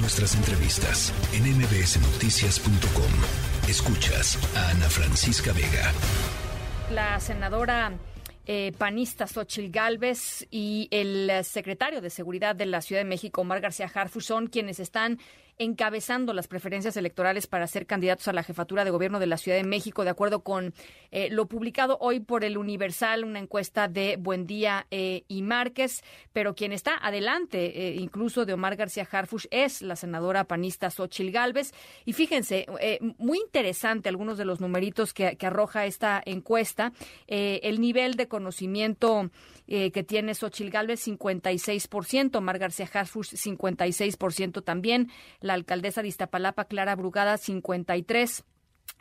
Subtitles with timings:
[0.00, 3.68] Nuestras entrevistas en mbsnoticias.com.
[3.68, 5.92] Escuchas a Ana Francisca Vega.
[6.92, 7.92] La senadora
[8.46, 13.60] eh, panista Xochil Gálvez y el secretario de Seguridad de la Ciudad de México, Omar
[13.60, 15.18] García Harfuch, son quienes están
[15.58, 19.58] encabezando las preferencias electorales para ser candidatos a la jefatura de gobierno de la Ciudad
[19.58, 20.72] de México, de acuerdo con
[21.10, 26.02] eh, lo publicado hoy por el Universal, una encuesta de Buendía eh, y Márquez,
[26.32, 31.32] pero quien está adelante, eh, incluso de Omar García Harfush, es la senadora panista Xochil
[31.32, 31.72] Gálvez.
[32.04, 32.66] Y fíjense,
[33.18, 36.92] muy interesante algunos de los numeritos que, que arroja esta encuesta,
[37.26, 39.30] el nivel de conocimiento
[39.66, 45.10] que tiene Xochil Gálvez, 56%, Omar García Harfush, 56% también,
[45.48, 48.44] la alcaldesa de Iztapalapa, Clara Brugada, 53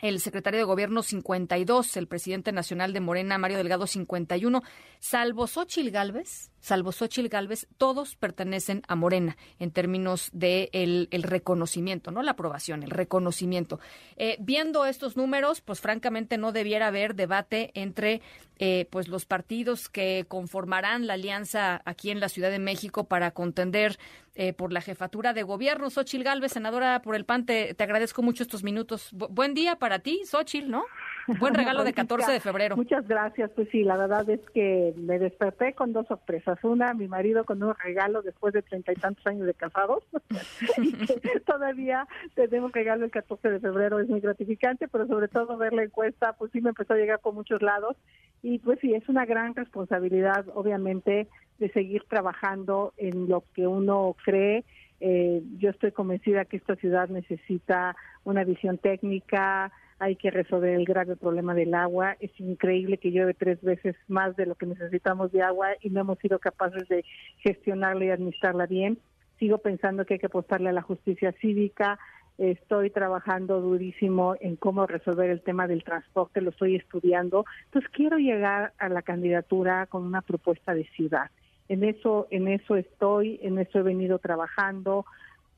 [0.02, 4.62] el secretario de Gobierno 52, el presidente nacional de Morena, Mario Delgado 51,
[5.00, 12.12] salvo Xochil Gálvez, salvo Xochil Gálvez, todos pertenecen a Morena en términos de el, reconocimiento,
[12.12, 13.80] no la aprobación, el reconocimiento.
[14.18, 18.22] Eh, viendo estos números, pues francamente no debiera haber debate entre
[18.60, 23.32] eh, pues los partidos que conformarán la alianza aquí en la Ciudad de México para
[23.32, 23.98] contender
[24.36, 25.90] eh, por la jefatura de gobierno.
[25.90, 29.10] Xochil Gálvez, senadora por el PAN, te, agradezco mucho estos minutos.
[29.12, 30.84] buen día para ti, Xochil, ¿no?
[31.40, 32.76] Buen regalo de 14 de febrero.
[32.78, 33.52] Muchas gracias.
[33.52, 36.58] Pues sí, la verdad es que me desperté con dos sorpresas.
[36.64, 40.04] Una, mi marido con un regalo después de treinta y tantos años de casados.
[40.78, 44.00] y que todavía tenemos regalo el 14 de febrero.
[44.00, 47.20] Es muy gratificante, pero sobre todo ver la encuesta, pues sí me empezó a llegar
[47.20, 47.98] por muchos lados.
[48.42, 51.28] Y pues sí, es una gran responsabilidad, obviamente,
[51.60, 54.64] de seguir trabajando en lo que uno cree.
[55.00, 60.86] Eh, yo estoy convencida que esta ciudad necesita una visión técnica, hay que resolver el
[60.86, 62.16] grave problema del agua.
[62.20, 66.02] Es increíble que llueve tres veces más de lo que necesitamos de agua y no
[66.02, 67.04] hemos sido capaces de
[67.40, 69.00] gestionarla y administrarla bien.
[69.40, 72.00] Sigo pensando que hay que apostarle a la justicia cívica.
[72.38, 77.46] Estoy trabajando durísimo en cómo resolver el tema del transporte, lo estoy estudiando.
[77.66, 81.32] Entonces quiero llegar a la candidatura con una propuesta de ciudad.
[81.70, 85.06] En eso, en eso estoy, en eso he venido trabajando.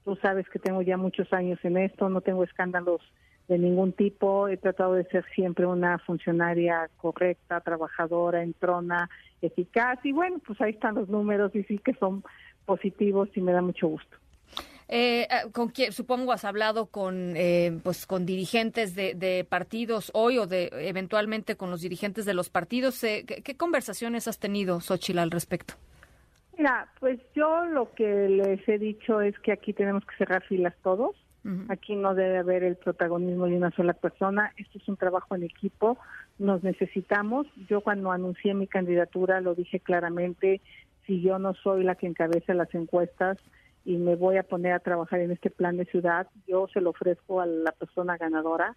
[0.05, 3.01] Tú sabes que tengo ya muchos años en esto, no tengo escándalos
[3.49, 4.47] de ningún tipo.
[4.47, 9.09] He tratado de ser siempre una funcionaria correcta, trabajadora, entrona,
[9.41, 9.99] eficaz.
[10.05, 12.23] Y bueno, pues ahí están los números y sí que son
[12.65, 14.15] positivos y me da mucho gusto.
[14.87, 20.39] Eh, eh con quién, supongo has hablado con eh, pues con dirigentes de, partidos hoy
[20.39, 23.03] o de eventualmente con los dirigentes de los partidos.
[23.03, 25.73] Eh, ¿qué, conversaciones has tenido, Xochitl, al respecto?
[26.57, 30.75] Mira, pues yo lo que les he dicho es que aquí tenemos que cerrar filas
[30.83, 31.15] todos.
[31.69, 34.51] Aquí no debe haber el protagonismo de una sola persona.
[34.57, 35.97] Esto es un trabajo en equipo.
[36.37, 37.47] Nos necesitamos.
[37.69, 40.61] Yo cuando anuncié mi candidatura lo dije claramente.
[41.05, 43.37] Si yo no soy la que encabeza las encuestas
[43.85, 46.91] y me voy a poner a trabajar en este plan de ciudad, yo se lo
[46.91, 48.75] ofrezco a la persona ganadora.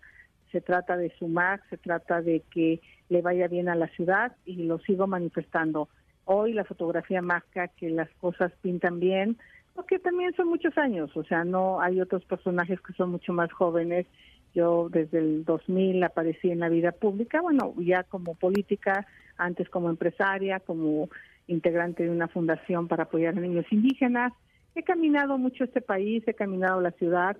[0.53, 4.65] Se trata de sumar, se trata de que le vaya bien a la ciudad y
[4.65, 5.89] lo sigo manifestando.
[6.25, 9.37] Hoy la fotografía marca que las cosas pintan bien,
[9.75, 13.53] porque también son muchos años, o sea, no hay otros personajes que son mucho más
[13.53, 14.07] jóvenes.
[14.55, 19.07] Yo desde el 2000 aparecí en la vida pública, bueno, ya como política,
[19.39, 21.09] antes como empresaria, como
[21.47, 24.33] integrante de una fundación para apoyar a niños indígenas.
[24.75, 27.37] He caminado mucho este país, he caminado la ciudad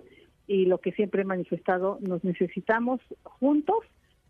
[0.47, 3.77] y lo que siempre he manifestado, nos necesitamos juntos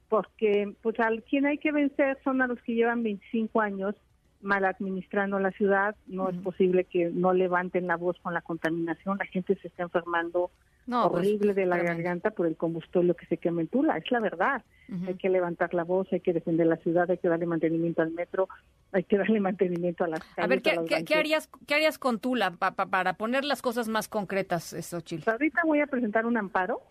[0.10, 3.96] porque pues al quien hay que vencer son a los que llevan 25 años
[4.44, 9.18] mal administrando la ciudad, no es posible que no levanten la voz con la contaminación,
[9.18, 10.52] la gente se está enfermando
[10.86, 14.20] pues, horrible de la garganta por el combustible que se quema en Tula, es la
[14.20, 14.64] verdad.
[15.08, 18.12] Hay que levantar la voz, hay que defender la ciudad, hay que darle mantenimiento al
[18.12, 18.48] metro,
[18.92, 20.38] hay que darle mantenimiento a las calles.
[20.38, 25.30] A ver, ¿qué, harías, qué harías con Tula para poner las cosas más concretas, Xochitl?
[25.30, 26.82] Ahorita voy a presentar un amparo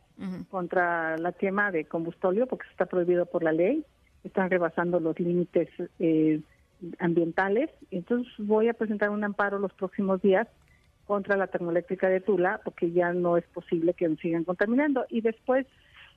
[0.51, 3.85] contra la quema de combustible porque está prohibido por la ley,
[4.25, 5.69] están rebasando los límites
[5.99, 6.41] eh,
[6.99, 7.71] ambientales.
[7.91, 10.49] Entonces voy a presentar un amparo los próximos días
[11.07, 15.05] contra la termoeléctrica de Tula porque ya no es posible que sigan contaminando.
[15.09, 15.67] Y después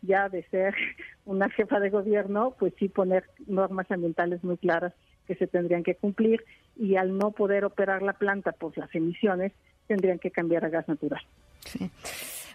[0.02, 0.76] ya de ser
[1.26, 4.94] una jefa de gobierno, pues sí poner normas ambientales muy claras
[5.28, 6.44] que se tendrían que cumplir
[6.76, 9.54] y al no poder operar la planta por las emisiones,
[9.88, 11.22] tendrían que cambiar a gas natural.
[11.62, 11.90] Sí.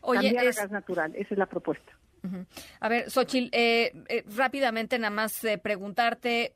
[0.02, 1.92] cambiar a gas natural, esa es la propuesta.
[2.80, 6.54] A ver, Xochitl, eh, eh, rápidamente nada más eh, preguntarte,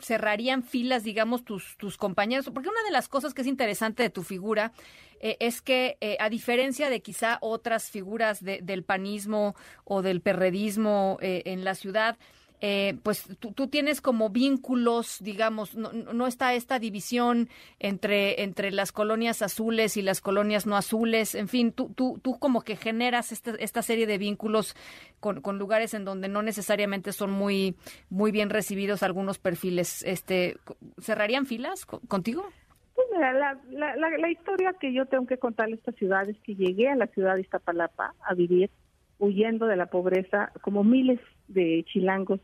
[0.00, 2.50] ¿cerrarían filas, digamos, tus, tus compañeros?
[2.52, 4.72] Porque una de las cosas que es interesante de tu figura
[5.20, 9.54] es que, a diferencia de quizá otras figuras del panismo
[9.84, 12.16] o del perredismo en la ciudad,
[12.60, 17.48] eh, pues tú, tienes como vínculos, digamos, no, no, está esta división
[17.78, 22.38] entre, entre las colonias azules y las colonias no azules, en fin, tú, tú, tú
[22.38, 24.76] como que generas esta, esta serie de vínculos
[25.20, 27.76] con, con lugares en donde no necesariamente son muy,
[28.10, 30.02] muy bien recibidos algunos perfiles.
[30.02, 30.56] Este,
[30.98, 32.44] ¿Cerrarían filas contigo?
[32.94, 36.88] Pues mira, la, la, historia que yo tengo que contar esta ciudad es que llegué
[36.88, 38.70] a la ciudad de Iztapalapa a vivir
[39.18, 41.20] huyendo de la pobreza, como miles
[41.52, 42.40] de chilangos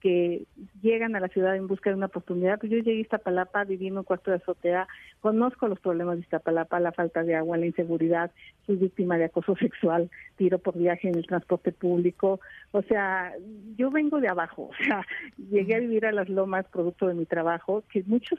[0.00, 0.46] que
[0.82, 2.58] llegan a la ciudad en busca de una oportunidad.
[2.58, 4.88] Pues yo llegué a Iztapalapa, viví en un cuarto de azotea,
[5.20, 8.30] conozco los problemas de Iztapalapa, la falta de agua, la inseguridad,
[8.66, 12.40] soy víctima de acoso sexual, tiro por viaje en el transporte público.
[12.72, 13.32] O sea,
[13.76, 15.06] yo vengo de abajo, o sea,
[15.50, 18.38] llegué a vivir a las lomas producto de mi trabajo, que muchos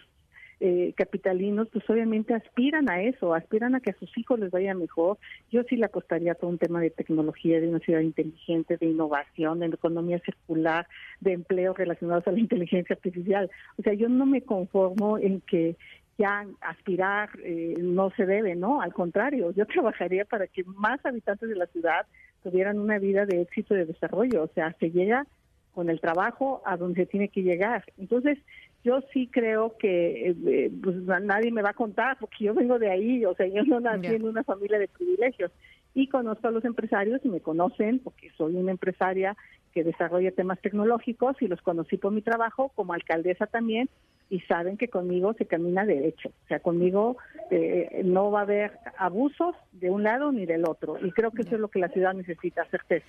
[0.64, 4.76] eh, capitalinos, pues obviamente aspiran a eso, aspiran a que a sus hijos les vaya
[4.76, 5.18] mejor.
[5.52, 8.86] Yo sí le apostaría a todo un tema de tecnología, de una ciudad inteligente, de
[8.86, 10.88] innovación, de economía circular,
[11.20, 13.50] de empleo relacionados a la inteligencia artificial.
[13.80, 15.76] O sea, yo no me conformo en que
[16.20, 18.82] ya aspirar eh, no se debe, ¿no?
[18.82, 22.06] Al contrario, yo trabajaría para que más habitantes de la ciudad
[22.44, 24.44] tuvieran una vida de éxito y de desarrollo.
[24.44, 25.26] O sea, se llega
[25.74, 27.84] con el trabajo a donde tiene que llegar.
[27.98, 28.38] Entonces,
[28.84, 32.80] yo sí creo que eh, eh, pues, nadie me va a contar porque yo vengo
[32.80, 35.52] de ahí, o sea, yo no nací en una familia de privilegios
[35.94, 39.36] y conozco a los empresarios y me conocen porque soy una empresaria
[39.74, 43.90] que desarrolla temas tecnológicos y los conocí por mi trabajo como alcaldesa también
[44.30, 47.18] y saben que conmigo se camina derecho, o sea, conmigo
[47.52, 51.42] eh, no va a haber abusos de un lado ni del otro y creo que
[51.44, 53.06] eso es lo que la ciudad necesita, certeza.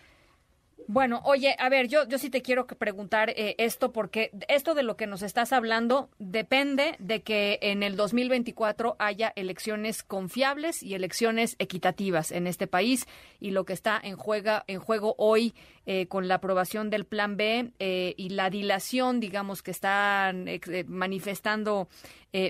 [0.88, 4.82] Bueno, oye, a ver, yo, yo sí te quiero preguntar eh, esto porque esto de
[4.82, 10.94] lo que nos estás hablando depende de que en el 2024 haya elecciones confiables y
[10.94, 13.06] elecciones equitativas en este país
[13.40, 17.36] y lo que está en, juega, en juego hoy eh, con la aprobación del Plan
[17.36, 21.88] B eh, y la dilación, digamos, que están eh, manifestando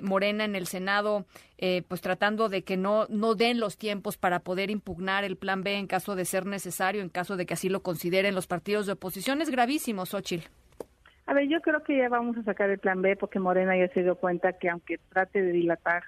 [0.02, 1.26] Morena en el Senado,
[1.88, 5.75] pues tratando de que no, no den los tiempos para poder impugnar el Plan B
[5.75, 8.93] en caso de ser necesario, en caso de que así lo consideren los partidos de
[8.93, 9.43] oposición.
[9.43, 10.46] Es gravísimo, Xochitl.
[11.26, 13.93] A ver, yo creo que ya vamos a sacar el Plan B porque Morena ya
[13.93, 16.05] se dio cuenta que aunque trate de dilatar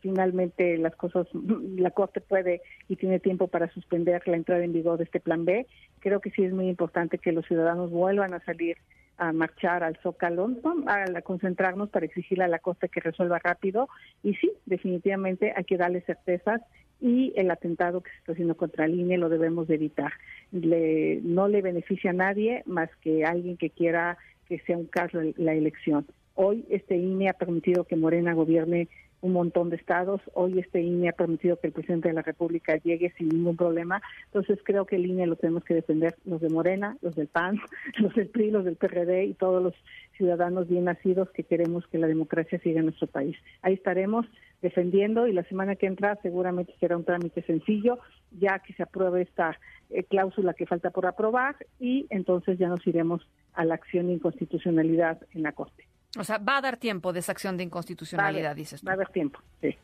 [0.00, 4.98] finalmente las cosas, la Corte puede y tiene tiempo para suspender la entrada en vigor
[4.98, 5.66] de este plan B.
[6.00, 8.76] Creo que sí es muy importante que los ciudadanos vuelvan a salir
[9.18, 10.50] a marchar al Zócalo,
[10.86, 13.88] a concentrarnos para exigirle a la Corte que resuelva rápido.
[14.22, 16.62] Y sí, definitivamente hay que darle certezas
[17.00, 20.12] y el atentado que se está haciendo contra el INE lo debemos de evitar.
[20.52, 24.18] Le, no le beneficia a nadie más que alguien que quiera
[24.48, 26.06] que sea un caso la elección.
[26.34, 28.88] Hoy este INE ha permitido que Morena gobierne
[29.22, 30.20] un montón de estados.
[30.34, 34.02] Hoy este INE ha permitido que el presidente de la República llegue sin ningún problema.
[34.26, 37.58] Entonces creo que el INE lo tenemos que defender los de Morena, los del PAN,
[37.98, 39.74] los del PRI, los del PRD y todos los
[40.16, 43.36] ciudadanos bien nacidos que queremos que la democracia siga en nuestro país.
[43.62, 44.26] Ahí estaremos
[44.60, 47.98] defendiendo y la semana que entra seguramente será un trámite sencillo,
[48.32, 49.58] ya que se apruebe esta
[49.90, 54.14] eh, cláusula que falta por aprobar y entonces ya nos iremos a la acción de
[54.14, 55.91] inconstitucionalidad en la Corte.
[56.18, 58.86] O sea, va a dar tiempo de esa acción de inconstitucionalidad, dices tú.
[58.86, 59.76] Va a dar tiempo, sí.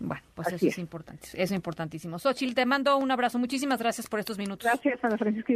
[0.00, 0.78] Bueno, pues eso es.
[0.78, 2.18] importante, eso es importantísimo.
[2.18, 3.38] Xochitl, te mando un abrazo.
[3.38, 4.64] Muchísimas gracias por estos minutos.
[4.64, 5.52] Gracias, Ana Francisca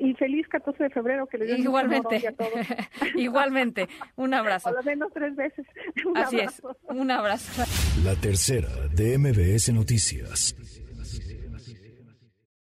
[0.00, 2.22] y feliz 14 de febrero que le Igualmente,
[3.14, 3.88] igualmente.
[4.16, 4.70] Un abrazo.
[4.70, 5.66] Por lo menos tres veces.
[6.14, 7.64] Así es, un abrazo.
[8.02, 10.56] La tercera de MBS Noticias.